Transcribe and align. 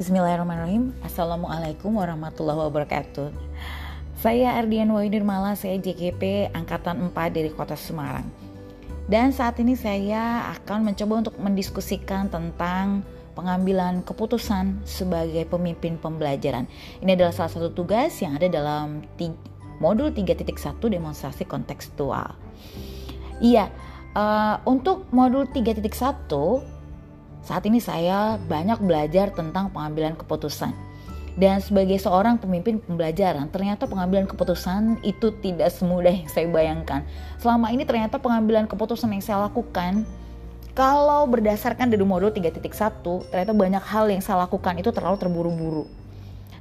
Bismillahirrahmanirrahim 0.00 0.96
Assalamualaikum 1.04 1.92
warahmatullahi 2.00 2.56
wabarakatuh 2.56 3.36
Saya 4.16 4.56
Ardian 4.56 4.88
Wahidin 4.96 5.28
Mala 5.28 5.52
Saya 5.52 5.76
JKP 5.76 6.56
Angkatan 6.56 7.12
4 7.12 7.36
dari 7.36 7.52
kota 7.52 7.76
Semarang 7.76 8.24
Dan 9.12 9.28
saat 9.36 9.60
ini 9.60 9.76
saya 9.76 10.56
akan 10.56 10.88
mencoba 10.88 11.28
untuk 11.28 11.36
mendiskusikan 11.36 12.32
tentang 12.32 13.04
pengambilan 13.36 14.00
keputusan 14.00 14.80
sebagai 14.88 15.44
pemimpin 15.44 16.00
pembelajaran. 16.00 16.64
Ini 17.04 17.20
adalah 17.20 17.36
salah 17.36 17.52
satu 17.52 17.68
tugas 17.68 18.16
yang 18.24 18.40
ada 18.40 18.48
dalam 18.48 19.04
modul 19.84 20.16
3.1 20.16 20.48
demonstrasi 20.80 21.44
kontekstual. 21.44 22.40
Iya, 23.44 23.68
uh, 24.16 24.64
untuk 24.64 25.12
modul 25.12 25.44
3.1 25.44 26.79
saat 27.40 27.64
ini 27.64 27.80
saya 27.80 28.36
banyak 28.36 28.80
belajar 28.84 29.32
tentang 29.32 29.72
pengambilan 29.72 30.16
keputusan. 30.16 30.72
Dan 31.38 31.62
sebagai 31.62 31.96
seorang 31.96 32.36
pemimpin 32.36 32.82
pembelajaran, 32.82 33.48
ternyata 33.48 33.88
pengambilan 33.88 34.28
keputusan 34.28 35.00
itu 35.06 35.32
tidak 35.40 35.72
semudah 35.72 36.12
yang 36.12 36.28
saya 36.28 36.50
bayangkan. 36.50 37.00
Selama 37.40 37.72
ini 37.72 37.86
ternyata 37.88 38.20
pengambilan 38.20 38.68
keputusan 38.68 39.08
yang 39.14 39.24
saya 39.24 39.48
lakukan 39.48 40.04
kalau 40.74 41.24
berdasarkan 41.30 41.88
dari 41.88 42.02
modul 42.04 42.28
3.1, 42.34 42.60
ternyata 43.30 43.52
banyak 43.56 43.84
hal 43.84 44.06
yang 44.10 44.22
saya 44.22 44.44
lakukan 44.44 44.78
itu 44.78 44.90
terlalu 44.92 45.16
terburu-buru. 45.16 45.84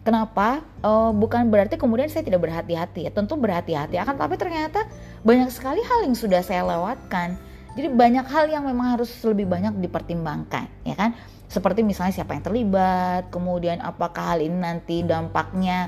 Kenapa? 0.02 0.64
Uh, 0.80 1.12
bukan 1.12 1.52
berarti 1.52 1.76
kemudian 1.76 2.08
saya 2.08 2.24
tidak 2.24 2.42
berhati-hati 2.42 3.06
ya. 3.06 3.12
Tentu 3.12 3.36
berhati-hati 3.36 4.00
akan 4.00 4.16
tapi 4.16 4.40
ternyata 4.40 4.88
banyak 5.28 5.52
sekali 5.52 5.84
hal 5.84 6.08
yang 6.08 6.16
sudah 6.16 6.40
saya 6.40 6.64
lewatkan 6.64 7.36
jadi 7.80 7.96
banyak 7.96 8.28
hal 8.28 8.52
yang 8.52 8.68
memang 8.68 9.00
harus 9.00 9.08
lebih 9.24 9.48
banyak 9.48 9.80
dipertimbangkan, 9.80 10.68
ya 10.84 11.00
kan? 11.00 11.16
Seperti 11.48 11.80
misalnya 11.80 12.12
siapa 12.12 12.36
yang 12.36 12.44
terlibat, 12.44 13.32
kemudian 13.32 13.80
apakah 13.80 14.36
hal 14.36 14.44
ini 14.44 14.60
nanti 14.60 15.00
dampaknya 15.02 15.88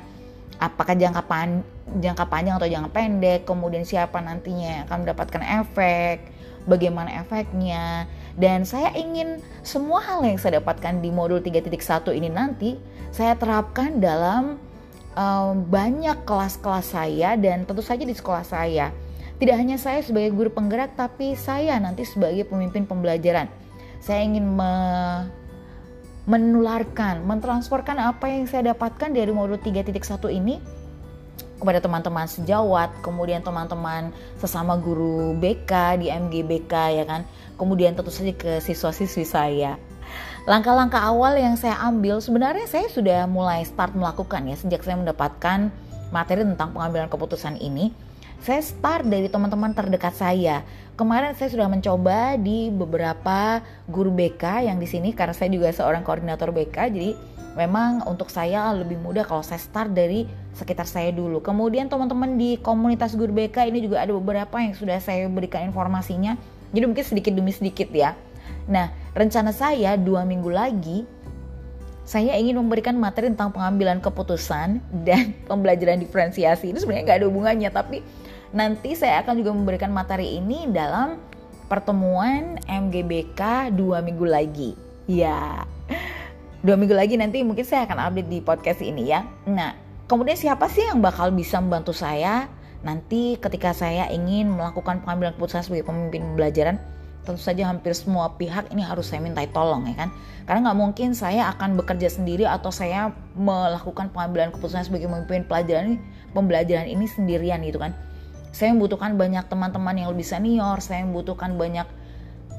apakah 0.55 0.95
jangka 0.95 1.27
pan 1.27 1.67
jangka 1.99 2.31
panjang 2.31 2.55
atau 2.55 2.71
jangka 2.71 2.91
pendek, 2.95 3.39
kemudian 3.43 3.83
siapa 3.83 4.23
nantinya 4.23 4.87
akan 4.87 5.03
mendapatkan 5.03 5.43
efek, 5.59 6.31
bagaimana 6.63 7.11
efeknya. 7.19 8.07
Dan 8.39 8.63
saya 8.63 8.95
ingin 8.95 9.43
semua 9.59 9.99
hal 9.99 10.23
yang 10.23 10.39
saya 10.39 10.63
dapatkan 10.63 11.03
di 11.03 11.11
modul 11.11 11.43
3.1 11.43 11.67
ini 12.15 12.31
nanti 12.31 12.79
saya 13.11 13.35
terapkan 13.35 13.99
dalam 13.99 14.55
um, 15.19 15.53
banyak 15.67 16.23
kelas-kelas 16.23 16.95
saya 16.95 17.35
dan 17.35 17.67
tentu 17.67 17.83
saja 17.83 18.07
di 18.07 18.15
sekolah 18.15 18.47
saya 18.47 18.95
tidak 19.41 19.57
hanya 19.57 19.81
saya 19.81 20.05
sebagai 20.05 20.37
guru 20.37 20.53
penggerak, 20.53 20.93
tapi 20.93 21.33
saya 21.33 21.81
nanti 21.81 22.05
sebagai 22.05 22.45
pemimpin 22.45 22.85
pembelajaran. 22.85 23.49
Saya 23.97 24.21
ingin 24.21 24.45
me 24.45 24.71
menularkan, 26.29 27.25
mentransferkan 27.25 27.97
apa 27.97 28.29
yang 28.29 28.45
saya 28.45 28.77
dapatkan 28.77 29.09
dari 29.09 29.33
modul 29.33 29.57
3.1 29.57 29.89
ini 30.29 30.61
kepada 31.57 31.81
teman-teman 31.81 32.29
sejawat, 32.29 32.93
kemudian 33.01 33.41
teman-teman 33.41 34.13
sesama 34.37 34.77
guru 34.77 35.33
BK 35.41 35.97
di 35.97 36.13
MGBK 36.13 36.73
ya 37.01 37.03
kan, 37.09 37.25
kemudian 37.57 37.97
tentu 37.97 38.13
saja 38.13 38.37
ke 38.37 38.61
siswa-siswi 38.61 39.25
saya. 39.25 39.81
Langkah-langkah 40.45 41.01
awal 41.01 41.41
yang 41.41 41.57
saya 41.57 41.81
ambil 41.81 42.21
sebenarnya 42.21 42.69
saya 42.69 42.85
sudah 42.93 43.25
mulai 43.25 43.65
start 43.65 43.97
melakukan 43.97 44.45
ya 44.45 44.53
sejak 44.53 44.85
saya 44.85 45.01
mendapatkan 45.01 45.73
materi 46.13 46.45
tentang 46.45 46.77
pengambilan 46.77 47.09
keputusan 47.09 47.57
ini 47.57 47.89
saya 48.41 48.61
start 48.65 49.05
dari 49.05 49.29
teman-teman 49.29 49.69
terdekat 49.77 50.17
saya. 50.17 50.65
Kemarin 50.97 51.37
saya 51.37 51.53
sudah 51.53 51.69
mencoba 51.69 52.41
di 52.41 52.73
beberapa 52.73 53.61
guru 53.85 54.09
BK 54.09 54.65
yang 54.65 54.81
di 54.81 54.89
sini 54.89 55.13
karena 55.13 55.33
saya 55.33 55.53
juga 55.53 55.69
seorang 55.69 56.01
koordinator 56.01 56.49
BK 56.49 56.77
jadi 56.89 57.13
memang 57.53 58.01
untuk 58.09 58.33
saya 58.33 58.73
lebih 58.73 58.97
mudah 58.97 59.29
kalau 59.29 59.45
saya 59.45 59.61
start 59.61 59.93
dari 59.93 60.25
sekitar 60.57 60.89
saya 60.89 61.13
dulu. 61.13 61.37
Kemudian 61.37 61.85
teman-teman 61.85 62.33
di 62.33 62.57
komunitas 62.57 63.13
guru 63.13 63.29
BK 63.29 63.69
ini 63.69 63.85
juga 63.85 64.01
ada 64.01 64.13
beberapa 64.17 64.57
yang 64.57 64.73
sudah 64.73 64.97
saya 64.97 65.29
berikan 65.29 65.61
informasinya. 65.69 66.33
Jadi 66.73 66.85
mungkin 66.89 67.05
sedikit 67.05 67.37
demi 67.37 67.53
sedikit 67.53 67.93
ya. 67.93 68.17
Nah, 68.65 68.89
rencana 69.13 69.53
saya 69.53 69.93
dua 70.01 70.25
minggu 70.25 70.49
lagi 70.49 71.05
saya 72.01 72.33
ingin 72.35 72.57
memberikan 72.57 72.97
materi 72.97 73.29
tentang 73.29 73.53
pengambilan 73.53 74.01
keputusan 74.01 74.81
dan 75.05 75.31
pembelajaran 75.49 76.01
diferensiasi. 76.01 76.73
Ini 76.73 76.81
sebenarnya 76.81 77.05
nggak 77.05 77.19
ada 77.21 77.27
hubungannya, 77.29 77.69
tapi 77.69 78.01
Nanti 78.51 78.99
saya 78.99 79.23
akan 79.23 79.39
juga 79.39 79.55
memberikan 79.55 79.95
materi 79.95 80.35
ini 80.35 80.67
dalam 80.67 81.15
pertemuan 81.71 82.59
MGBK 82.67 83.71
dua 83.71 84.03
minggu 84.03 84.27
lagi. 84.27 84.75
Ya, 85.07 85.63
dua 86.59 86.75
minggu 86.75 86.91
lagi 86.91 87.15
nanti 87.15 87.47
mungkin 87.47 87.63
saya 87.63 87.87
akan 87.87 88.11
update 88.11 88.27
di 88.27 88.43
podcast 88.43 88.83
ini 88.83 89.07
ya. 89.07 89.23
Nah, 89.47 89.71
kemudian 90.11 90.35
siapa 90.35 90.67
sih 90.67 90.83
yang 90.83 90.99
bakal 90.99 91.31
bisa 91.31 91.63
membantu 91.63 91.95
saya 91.95 92.51
nanti 92.83 93.39
ketika 93.39 93.71
saya 93.71 94.11
ingin 94.11 94.51
melakukan 94.51 94.99
pengambilan 94.99 95.31
keputusan 95.39 95.71
sebagai 95.71 95.87
pemimpin 95.87 96.19
pembelajaran? 96.35 96.75
Tentu 97.23 97.39
saja 97.39 97.71
hampir 97.71 97.95
semua 97.95 98.35
pihak 98.35 98.67
ini 98.75 98.83
harus 98.83 99.07
saya 99.07 99.23
mintai 99.23 99.47
tolong 99.47 99.87
ya 99.87 99.95
kan. 99.95 100.09
Karena 100.43 100.67
nggak 100.67 100.79
mungkin 100.83 101.15
saya 101.15 101.47
akan 101.55 101.79
bekerja 101.79 102.11
sendiri 102.11 102.43
atau 102.43 102.67
saya 102.67 103.15
melakukan 103.39 104.11
pengambilan 104.11 104.51
keputusan 104.51 104.91
sebagai 104.91 105.07
pemimpin 105.07 105.47
pelajaran 105.47 106.03
pembelajaran 106.35 106.91
ini 106.91 107.07
sendirian 107.07 107.63
gitu 107.63 107.79
kan 107.79 107.95
saya 108.51 108.75
membutuhkan 108.75 109.15
banyak 109.15 109.47
teman-teman 109.47 109.95
yang 109.95 110.09
lebih 110.11 110.27
senior 110.27 110.79
saya 110.83 111.03
membutuhkan 111.07 111.55
banyak 111.55 111.87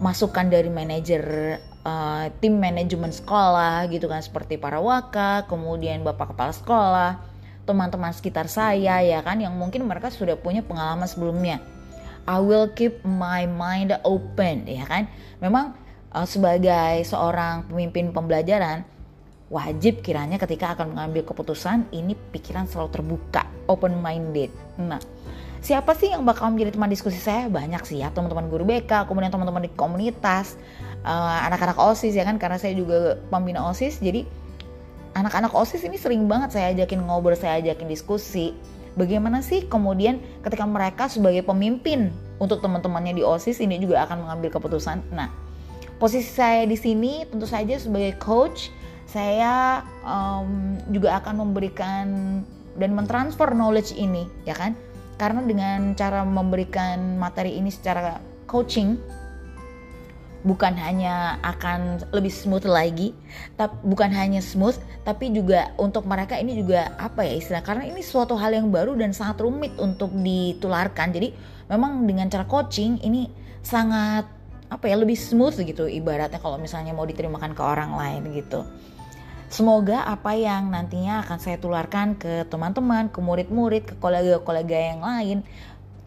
masukan 0.01 0.49
dari 0.49 0.73
manajer 0.73 1.23
uh, 1.85 2.27
tim 2.43 2.59
manajemen 2.59 3.13
sekolah 3.13 3.87
gitu 3.93 4.09
kan 4.09 4.25
seperti 4.25 4.57
para 4.59 4.81
waka 4.81 5.47
kemudian 5.47 6.03
bapak 6.03 6.35
kepala 6.35 6.53
sekolah 6.53 7.13
teman-teman 7.63 8.11
sekitar 8.11 8.51
saya 8.51 8.99
ya 9.05 9.23
kan 9.23 9.39
yang 9.39 9.55
mungkin 9.55 9.87
mereka 9.87 10.11
sudah 10.11 10.35
punya 10.35 10.67
pengalaman 10.67 11.07
sebelumnya. 11.07 11.63
I 12.23 12.39
will 12.39 12.71
keep 12.71 13.03
my 13.03 13.47
mind 13.47 13.95
open 14.03 14.67
ya 14.67 14.87
kan. 14.87 15.07
Memang 15.39 15.75
uh, 16.15 16.27
sebagai 16.27 17.03
seorang 17.07 17.67
pemimpin 17.67 18.11
pembelajaran 18.11 18.83
wajib 19.53 20.01
kiranya 20.01 20.41
ketika 20.41 20.73
akan 20.73 20.97
mengambil 20.97 21.29
keputusan 21.29 21.93
ini 21.93 22.17
pikiran 22.17 22.65
selalu 22.65 22.89
terbuka 22.89 23.45
open 23.69 24.01
minded 24.01 24.49
nah 24.81 24.97
Siapa 25.63 25.95
sih 25.95 26.11
yang 26.11 26.27
bakal 26.27 26.51
menjadi 26.51 26.75
teman 26.75 26.91
diskusi 26.91 27.23
saya? 27.23 27.47
Banyak 27.47 27.87
sih 27.87 28.03
ya, 28.03 28.11
teman-teman 28.11 28.51
guru 28.51 28.67
BK, 28.67 29.07
kemudian 29.07 29.31
teman-teman 29.31 29.63
di 29.63 29.71
komunitas, 29.71 30.59
uh, 31.07 31.39
anak-anak 31.47 31.79
OSIS 31.79 32.19
ya 32.19 32.27
kan, 32.27 32.35
karena 32.35 32.59
saya 32.59 32.75
juga 32.75 33.15
pembina 33.31 33.63
OSIS, 33.71 34.03
jadi 34.03 34.27
anak-anak 35.15 35.55
OSIS 35.55 35.87
ini 35.87 35.95
sering 35.95 36.27
banget 36.27 36.59
saya 36.59 36.75
ajakin 36.75 37.07
ngobrol, 37.07 37.39
saya 37.39 37.63
ajakin 37.63 37.87
diskusi. 37.87 38.59
Bagaimana 38.99 39.39
sih 39.39 39.63
kemudian 39.71 40.19
ketika 40.43 40.67
mereka 40.67 41.07
sebagai 41.07 41.47
pemimpin 41.47 42.11
untuk 42.43 42.59
teman-temannya 42.59 43.17
di 43.17 43.23
OSIS 43.23 43.63
ini 43.63 43.79
juga 43.79 44.03
akan 44.03 44.27
mengambil 44.27 44.59
keputusan. 44.59 44.99
Nah, 45.15 45.31
posisi 46.03 46.27
saya 46.27 46.67
di 46.67 46.75
sini 46.75 47.23
tentu 47.31 47.47
saja 47.47 47.79
sebagai 47.79 48.19
coach, 48.19 48.75
saya 49.07 49.87
um, 50.03 50.75
juga 50.91 51.23
akan 51.23 51.39
memberikan 51.39 52.07
dan 52.75 52.91
mentransfer 52.99 53.55
knowledge 53.55 53.95
ini, 53.95 54.27
ya 54.43 54.59
kan? 54.59 54.75
Karena 55.23 55.39
dengan 55.47 55.95
cara 55.95 56.27
memberikan 56.27 57.15
materi 57.15 57.55
ini 57.55 57.71
secara 57.71 58.19
coaching 58.51 58.99
bukan 60.43 60.75
hanya 60.75 61.39
akan 61.47 62.03
lebih 62.11 62.35
smooth 62.35 62.67
lagi, 62.67 63.15
tapi 63.55 63.79
bukan 63.87 64.11
hanya 64.11 64.43
smooth, 64.43 64.75
tapi 65.07 65.31
juga 65.31 65.71
untuk 65.79 66.03
mereka 66.11 66.35
ini 66.35 66.59
juga 66.59 66.91
apa 66.99 67.23
ya 67.23 67.39
istilah 67.39 67.63
karena 67.63 67.87
ini 67.87 68.03
suatu 68.03 68.35
hal 68.35 68.51
yang 68.51 68.75
baru 68.75 68.99
dan 68.99 69.15
sangat 69.15 69.39
rumit 69.39 69.71
untuk 69.79 70.11
ditularkan. 70.11 71.15
Jadi 71.15 71.31
memang 71.71 72.03
dengan 72.03 72.27
cara 72.27 72.43
coaching 72.43 72.99
ini 73.07 73.31
sangat 73.63 74.27
apa 74.67 74.85
ya 74.91 74.99
lebih 74.99 75.15
smooth 75.15 75.55
gitu 75.63 75.87
ibaratnya 75.87 76.43
kalau 76.43 76.59
misalnya 76.59 76.91
mau 76.91 77.07
diterimakan 77.07 77.55
ke 77.55 77.63
orang 77.63 77.95
lain 77.95 78.35
gitu. 78.35 78.67
Semoga 79.53 80.09
apa 80.09 80.33
yang 80.33 80.73
nantinya 80.73 81.21
akan 81.29 81.37
saya 81.37 81.61
tularkan 81.61 82.17
ke 82.17 82.49
teman-teman, 82.49 83.13
ke 83.13 83.21
murid-murid, 83.21 83.85
ke 83.85 83.95
kolega-kolega 84.01 84.97
yang 84.97 85.05
lain, 85.05 85.45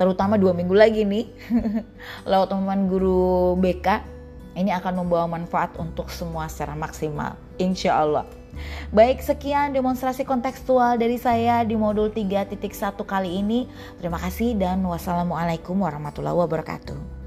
terutama 0.01 0.41
dua 0.41 0.57
minggu 0.57 0.73
lagi 0.73 1.05
nih, 1.05 1.29
lewat 2.29 2.49
teman 2.49 2.89
guru 2.89 3.53
BK, 3.61 4.01
ini 4.57 4.73
akan 4.73 5.05
membawa 5.05 5.29
manfaat 5.29 5.77
untuk 5.77 6.09
semua 6.09 6.49
secara 6.49 6.73
maksimal, 6.73 7.37
insya 7.61 8.01
Allah. 8.01 8.25
Baik, 8.89 9.21
sekian 9.21 9.77
demonstrasi 9.77 10.25
kontekstual 10.25 10.97
dari 10.97 11.21
saya 11.21 11.61
di 11.61 11.77
modul 11.77 12.09
3.1 12.09 12.57
kali 13.05 13.45
ini. 13.45 13.69
Terima 14.01 14.17
kasih 14.17 14.57
dan 14.57 14.81
wassalamualaikum 14.81 15.77
warahmatullahi 15.77 16.33
wabarakatuh. 16.33 17.24